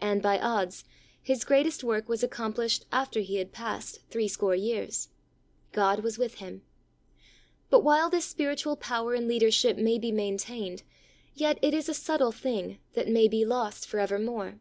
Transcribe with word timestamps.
And, 0.00 0.22
by 0.22 0.38
odds, 0.40 0.84
his 1.22 1.44
greatest 1.44 1.84
work 1.84 2.08
was 2.08 2.22
accom 2.22 2.54
plished 2.54 2.86
after 2.90 3.20
he 3.20 3.36
had 3.36 3.52
passed 3.52 4.00
three 4.08 4.26
score 4.26 4.54
years. 4.54 5.10
God 5.72 6.00
was 6.02 6.16
with 6.16 6.36
him. 6.36 6.62
44 7.68 7.68
THE 7.68 7.74
soul 7.76 7.82
winner's 7.82 7.84
secret. 7.84 7.84
But 7.84 7.84
while 7.84 8.08
this 8.10 8.24
spiritual 8.24 8.76
power 8.76 9.12
and 9.12 9.28
leader 9.28 9.50
ship 9.50 9.76
may 9.76 9.98
be 9.98 10.10
maintained, 10.10 10.84
yet 11.34 11.58
it 11.60 11.74
is 11.74 11.90
a 11.90 11.92
subtle 11.92 12.32
thing 12.32 12.78
that 12.94 13.08
may 13.08 13.28
be 13.28 13.44
lost 13.44 13.86
for 13.86 14.00
evermore. 14.00 14.58